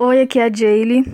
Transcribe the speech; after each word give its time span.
Oi, 0.00 0.20
aqui 0.20 0.38
é 0.38 0.44
a 0.44 0.52
Jaylee. 0.52 1.04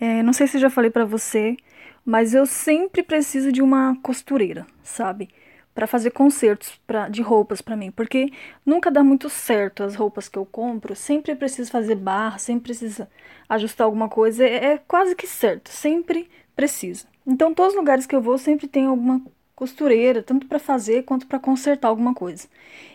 É, 0.00 0.22
não 0.22 0.32
sei 0.32 0.46
se 0.48 0.58
já 0.58 0.68
falei 0.68 0.90
pra 0.90 1.04
você, 1.04 1.56
mas 2.04 2.34
eu 2.34 2.46
sempre 2.46 3.02
preciso 3.02 3.52
de 3.52 3.62
uma 3.62 3.96
costureira, 4.02 4.66
sabe? 4.82 5.28
Pra 5.72 5.86
fazer 5.86 6.10
consertos 6.10 6.80
pra, 6.86 7.08
de 7.08 7.22
roupas 7.22 7.60
pra 7.60 7.76
mim, 7.76 7.92
porque 7.92 8.30
nunca 8.66 8.90
dá 8.90 9.04
muito 9.04 9.30
certo 9.30 9.84
as 9.84 9.94
roupas 9.94 10.28
que 10.28 10.36
eu 10.38 10.44
compro. 10.44 10.96
Sempre 10.96 11.34
preciso 11.36 11.70
fazer 11.70 11.94
barra, 11.94 12.38
sempre 12.38 12.64
precisa 12.64 13.08
ajustar 13.48 13.84
alguma 13.84 14.08
coisa. 14.08 14.44
É, 14.44 14.72
é 14.72 14.78
quase 14.78 15.14
que 15.14 15.26
certo, 15.28 15.68
sempre 15.68 16.28
precisa. 16.56 17.06
Então, 17.26 17.54
todos 17.54 17.72
os 17.74 17.78
lugares 17.78 18.04
que 18.06 18.16
eu 18.16 18.20
vou 18.20 18.36
sempre 18.36 18.66
tem 18.66 18.86
alguma 18.86 19.22
costureira, 19.54 20.22
tanto 20.24 20.46
pra 20.48 20.58
fazer 20.58 21.04
quanto 21.04 21.26
pra 21.28 21.38
consertar 21.38 21.88
alguma 21.88 22.12
coisa. 22.14 22.48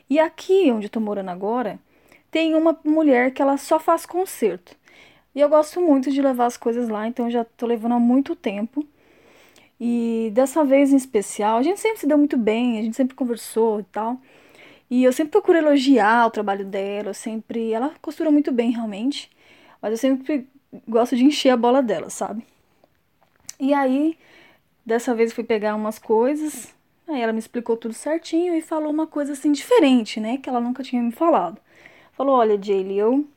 E 0.09 0.19
aqui 0.19 0.69
onde 0.71 0.87
eu 0.87 0.91
tô 0.91 0.99
morando 0.99 1.29
agora, 1.29 1.79
tem 2.31 2.55
uma 2.55 2.77
mulher 2.83 3.31
que 3.31 3.41
ela 3.41 3.57
só 3.57 3.79
faz 3.79 4.05
conserto. 4.05 4.77
E 5.35 5.41
eu 5.41 5.49
gosto 5.49 5.79
muito 5.81 6.11
de 6.11 6.21
levar 6.21 6.45
as 6.45 6.57
coisas 6.57 6.89
lá, 6.89 7.07
então 7.07 7.29
já 7.29 7.43
tô 7.43 7.65
levando 7.65 7.93
há 7.93 7.99
muito 7.99 8.35
tempo. 8.35 8.85
E 9.79 10.29
dessa 10.33 10.63
vez 10.65 10.91
em 10.91 10.97
especial, 10.97 11.57
a 11.57 11.63
gente 11.63 11.79
sempre 11.79 11.99
se 11.99 12.07
deu 12.07 12.17
muito 12.17 12.37
bem, 12.37 12.79
a 12.79 12.81
gente 12.81 12.95
sempre 12.97 13.15
conversou 13.15 13.79
e 13.79 13.83
tal. 13.83 14.19
E 14.89 15.03
eu 15.03 15.13
sempre 15.13 15.31
procuro 15.31 15.57
elogiar 15.57 16.25
o 16.27 16.31
trabalho 16.31 16.65
dela, 16.65 17.09
eu 17.09 17.13
sempre. 17.13 17.71
Ela 17.71 17.93
costura 18.01 18.31
muito 18.31 18.51
bem, 18.51 18.71
realmente. 18.71 19.29
Mas 19.81 19.91
eu 19.91 19.97
sempre 19.97 20.47
gosto 20.87 21.15
de 21.15 21.23
encher 21.23 21.51
a 21.51 21.57
bola 21.57 21.81
dela, 21.81 22.09
sabe? 22.09 22.45
E 23.59 23.73
aí, 23.73 24.17
dessa 24.85 25.13
vez 25.13 25.29
eu 25.29 25.35
fui 25.35 25.43
pegar 25.43 25.75
umas 25.75 25.99
coisas. 25.99 26.73
Aí 27.07 27.21
ela 27.21 27.33
me 27.33 27.39
explicou 27.39 27.77
tudo 27.77 27.93
certinho 27.93 28.55
e 28.55 28.61
falou 28.61 28.91
uma 28.91 29.07
coisa 29.07 29.33
assim 29.33 29.51
diferente, 29.51 30.19
né? 30.19 30.37
Que 30.37 30.49
ela 30.49 30.59
nunca 30.59 30.83
tinha 30.83 31.01
me 31.01 31.11
falado. 31.11 31.59
Falou: 32.13 32.35
Olha, 32.35 32.61
Jaylee, 32.61 32.97
eu 32.97 33.27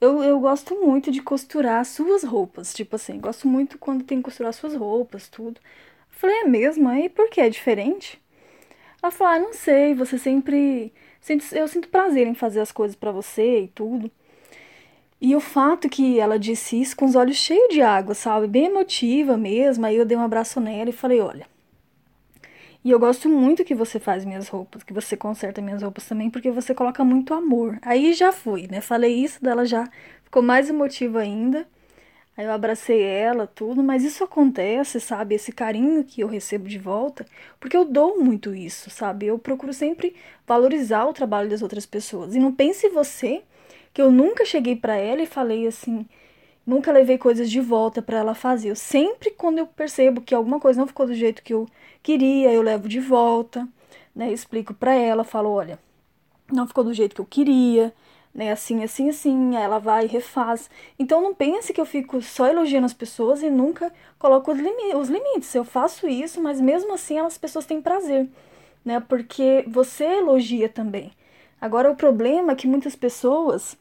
eu, 0.00 0.22
eu 0.22 0.38
gosto 0.40 0.74
muito 0.74 1.10
de 1.10 1.22
costurar 1.22 1.84
suas 1.84 2.22
roupas. 2.24 2.74
Tipo 2.74 2.96
assim, 2.96 3.18
gosto 3.20 3.48
muito 3.48 3.78
quando 3.78 4.04
tem 4.04 4.18
que 4.18 4.24
costurar 4.24 4.52
suas 4.52 4.74
roupas, 4.74 5.28
tudo. 5.28 5.60
Eu 6.12 6.18
falei, 6.18 6.36
é 6.40 6.44
mesmo? 6.44 6.88
Aí 6.88 7.08
por 7.08 7.28
que? 7.30 7.40
É 7.40 7.48
diferente? 7.50 8.20
Ela 9.02 9.12
falou, 9.12 9.34
ah, 9.34 9.38
não 9.38 9.52
sei, 9.54 9.94
você 9.94 10.18
sempre. 10.18 10.92
Eu 11.52 11.68
sinto 11.68 11.88
prazer 11.88 12.26
em 12.26 12.34
fazer 12.34 12.60
as 12.60 12.72
coisas 12.72 12.96
para 12.96 13.12
você 13.12 13.62
e 13.62 13.68
tudo. 13.68 14.10
E 15.20 15.34
o 15.34 15.40
fato 15.40 15.88
que 15.88 16.18
ela 16.20 16.38
disse 16.38 16.80
isso 16.80 16.96
com 16.96 17.06
os 17.06 17.14
olhos 17.16 17.36
cheios 17.36 17.68
de 17.72 17.80
água, 17.82 18.14
sabe? 18.14 18.46
Bem 18.46 18.66
emotiva 18.66 19.36
mesmo. 19.36 19.86
Aí 19.86 19.96
eu 19.96 20.04
dei 20.06 20.16
um 20.16 20.22
abraço 20.22 20.60
nela 20.60 20.90
e 20.90 20.92
falei, 20.92 21.20
olha. 21.20 21.46
E 22.86 22.90
eu 22.92 23.00
gosto 23.00 23.28
muito 23.28 23.64
que 23.64 23.74
você 23.74 23.98
faz 23.98 24.24
minhas 24.24 24.46
roupas, 24.46 24.84
que 24.84 24.92
você 24.92 25.16
conserta 25.16 25.60
minhas 25.60 25.82
roupas 25.82 26.06
também, 26.06 26.30
porque 26.30 26.52
você 26.52 26.72
coloca 26.72 27.02
muito 27.02 27.34
amor. 27.34 27.76
Aí 27.82 28.12
já 28.12 28.30
foi, 28.30 28.68
né? 28.68 28.80
Falei 28.80 29.12
isso 29.12 29.42
dela 29.42 29.66
já 29.66 29.90
ficou 30.22 30.40
mais 30.40 30.70
emotiva 30.70 31.18
ainda. 31.18 31.66
Aí 32.36 32.44
eu 32.44 32.52
abracei 32.52 33.02
ela, 33.02 33.44
tudo, 33.44 33.82
mas 33.82 34.04
isso 34.04 34.22
acontece, 34.22 35.00
sabe? 35.00 35.34
Esse 35.34 35.50
carinho 35.50 36.04
que 36.04 36.20
eu 36.20 36.28
recebo 36.28 36.68
de 36.68 36.78
volta, 36.78 37.26
porque 37.58 37.76
eu 37.76 37.84
dou 37.84 38.22
muito 38.22 38.54
isso, 38.54 38.88
sabe? 38.88 39.26
Eu 39.26 39.36
procuro 39.36 39.72
sempre 39.72 40.14
valorizar 40.46 41.06
o 41.06 41.12
trabalho 41.12 41.50
das 41.50 41.62
outras 41.62 41.86
pessoas. 41.86 42.36
E 42.36 42.38
não 42.38 42.52
pense 42.52 42.88
você 42.88 43.42
que 43.92 44.00
eu 44.00 44.12
nunca 44.12 44.44
cheguei 44.44 44.76
para 44.76 44.94
ela 44.94 45.22
e 45.22 45.26
falei 45.26 45.66
assim, 45.66 46.06
nunca 46.66 46.92
levei 46.92 47.16
coisas 47.16 47.50
de 47.50 47.60
volta 47.60 48.02
para 48.02 48.18
ela 48.18 48.34
fazer. 48.34 48.70
Eu 48.70 48.76
sempre 48.76 49.30
quando 49.30 49.58
eu 49.58 49.66
percebo 49.66 50.20
que 50.20 50.34
alguma 50.34 50.58
coisa 50.58 50.80
não 50.80 50.86
ficou 50.86 51.06
do 51.06 51.14
jeito 51.14 51.42
que 51.42 51.54
eu 51.54 51.68
queria, 52.02 52.52
eu 52.52 52.62
levo 52.62 52.88
de 52.88 53.00
volta, 53.00 53.68
né? 54.14 54.32
Explico 54.32 54.74
para 54.74 54.94
ela, 54.94 55.24
falo, 55.24 55.50
olha, 55.50 55.78
não 56.52 56.66
ficou 56.66 56.84
do 56.84 56.94
jeito 56.94 57.14
que 57.14 57.20
eu 57.20 57.26
queria, 57.26 57.92
né? 58.34 58.52
Assim, 58.52 58.82
assim, 58.84 59.08
assim. 59.08 59.56
Aí 59.56 59.62
ela 59.62 59.78
vai 59.78 60.04
e 60.04 60.08
refaz. 60.08 60.68
Então 60.98 61.20
não 61.22 61.34
pense 61.34 61.72
que 61.72 61.80
eu 61.80 61.86
fico 61.86 62.20
só 62.22 62.46
elogiando 62.46 62.86
as 62.86 62.94
pessoas 62.94 63.42
e 63.42 63.50
nunca 63.50 63.92
coloco 64.18 64.52
os, 64.52 64.58
limi 64.58 64.94
os 64.94 65.08
limites. 65.08 65.54
Eu 65.54 65.64
faço 65.64 66.08
isso, 66.08 66.42
mas 66.42 66.60
mesmo 66.60 66.94
assim 66.94 67.18
as 67.18 67.38
pessoas 67.38 67.66
têm 67.66 67.80
prazer, 67.80 68.28
né? 68.84 69.00
Porque 69.00 69.64
você 69.68 70.04
elogia 70.04 70.68
também. 70.68 71.12
Agora 71.60 71.90
o 71.90 71.96
problema 71.96 72.52
é 72.52 72.54
que 72.56 72.66
muitas 72.66 72.94
pessoas 72.94 73.76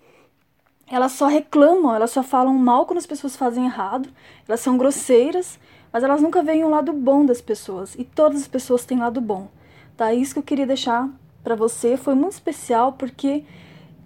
elas 0.87 1.13
só 1.13 1.27
reclamam, 1.27 1.93
elas 1.93 2.11
só 2.11 2.21
falam 2.23 2.53
mal 2.53 2.85
quando 2.85 2.99
as 2.99 3.05
pessoas 3.05 3.35
fazem 3.35 3.65
errado, 3.65 4.09
elas 4.47 4.59
são 4.59 4.77
grosseiras 4.77 5.59
mas 5.95 6.03
elas 6.03 6.21
nunca 6.21 6.43
veem 6.43 6.65
o 6.65 6.69
lado 6.69 6.91
bom 6.91 7.25
das 7.25 7.39
pessoas. 7.39 7.95
E 7.95 8.03
todas 8.03 8.41
as 8.41 8.49
pessoas 8.49 8.83
têm 8.83 8.99
lado 8.99 9.21
bom. 9.21 9.47
Tá? 9.95 10.13
Isso 10.13 10.33
que 10.33 10.39
eu 10.39 10.43
queria 10.43 10.67
deixar 10.67 11.09
para 11.41 11.55
você 11.55 11.95
foi 11.95 12.13
muito 12.13 12.33
especial 12.33 12.91
porque 12.91 13.45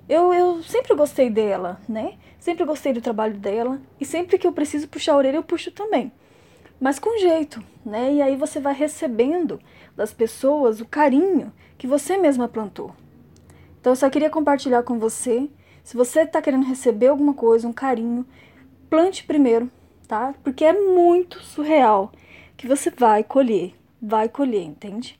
eu, 0.08 0.32
eu 0.32 0.62
sempre 0.62 0.94
gostei 0.94 1.32
dela, 1.32 1.82
né? 1.90 2.14
Sempre 2.38 2.64
gostei 2.64 2.94
do 2.94 3.02
trabalho 3.02 3.34
dela. 3.34 3.82
E 4.00 4.06
sempre 4.06 4.38
que 4.38 4.46
eu 4.46 4.52
preciso 4.52 4.88
puxar 4.88 5.14
a 5.14 5.18
orelha, 5.18 5.38
eu 5.38 5.44
puxo 5.44 5.72
também. 5.72 6.12
Mas 6.80 7.00
com 7.00 7.18
jeito, 7.18 7.60
né? 7.84 8.14
E 8.14 8.22
aí 8.22 8.36
você 8.36 8.60
vai 8.60 8.76
recebendo 8.76 9.60
das 9.96 10.14
pessoas 10.14 10.80
o 10.80 10.86
carinho 10.86 11.52
que 11.76 11.88
você 11.88 12.18
mesma 12.18 12.48
plantou. 12.48 12.94
Então 13.82 13.94
eu 13.94 13.96
só 13.98 14.12
queria 14.12 14.30
compartilhar 14.30 14.84
com 14.84 15.00
você. 15.00 15.50
Se 15.90 15.98
você 15.98 16.22
está 16.22 16.40
querendo 16.40 16.68
receber 16.68 17.08
alguma 17.08 17.34
coisa, 17.34 17.68
um 17.68 17.74
carinho, 17.74 18.24
plante 18.92 19.24
primeiro 19.24 19.72
tá? 20.08 20.36
Porque 20.44 20.64
é 20.64 20.72
muito 20.72 21.42
surreal 21.42 22.12
que 22.56 22.68
você 22.68 22.92
vai 22.92 23.24
colher, 23.24 23.74
vai 24.00 24.30
colher, 24.30 24.62
entende? 24.62 25.20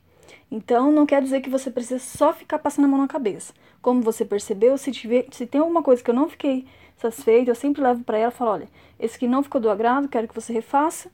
Então 0.52 0.92
não 0.92 1.08
quer 1.08 1.24
dizer 1.24 1.42
que 1.42 1.50
você 1.50 1.72
precisa 1.72 1.98
só 2.00 2.32
ficar 2.32 2.60
passando 2.60 2.86
a 2.86 2.88
mão 2.88 3.00
na 3.00 3.08
cabeça. 3.08 3.52
Como 3.82 4.04
você 4.04 4.24
percebeu, 4.24 4.78
se, 4.78 4.92
tiver, 4.92 5.26
se 5.32 5.48
tem 5.48 5.60
alguma 5.60 5.82
coisa 5.82 6.04
que 6.04 6.12
eu 6.12 6.14
não 6.14 6.30
fiquei 6.30 6.68
satisfeita, 6.98 7.50
eu 7.50 7.56
sempre 7.56 7.82
levo 7.82 8.04
para 8.04 8.20
ela 8.20 8.32
e 8.32 8.36
falo: 8.36 8.52
olha, 8.52 8.70
esse 9.00 9.18
que 9.18 9.28
não 9.28 9.42
ficou 9.42 9.60
do 9.60 9.72
agrado, 9.72 10.08
quero 10.08 10.28
que 10.28 10.36
você 10.36 10.54
refaça. 10.54 11.10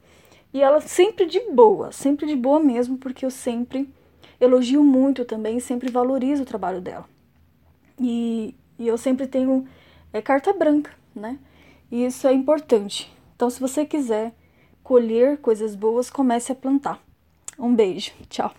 E 0.53 0.61
ela 0.61 0.81
sempre 0.81 1.25
de 1.27 1.39
boa, 1.51 1.93
sempre 1.93 2.27
de 2.27 2.35
boa 2.35 2.59
mesmo, 2.59 2.97
porque 2.97 3.25
eu 3.25 3.31
sempre 3.31 3.89
elogio 4.37 4.83
muito 4.83 5.23
também, 5.23 5.61
sempre 5.61 5.89
valorizo 5.89 6.43
o 6.43 6.45
trabalho 6.45 6.81
dela. 6.81 7.05
E, 7.97 8.53
e 8.77 8.87
eu 8.87 8.97
sempre 8.97 9.27
tenho 9.27 9.67
é, 10.11 10.21
carta 10.21 10.53
branca, 10.53 10.91
né? 11.15 11.39
E 11.91 12.05
isso 12.05 12.27
é 12.27 12.33
importante. 12.33 13.11
Então, 13.35 13.49
se 13.49 13.59
você 13.59 13.85
quiser 13.85 14.33
colher 14.83 15.37
coisas 15.37 15.75
boas, 15.75 16.09
comece 16.09 16.51
a 16.51 16.55
plantar. 16.55 17.01
Um 17.57 17.73
beijo. 17.75 18.11
Tchau. 18.29 18.53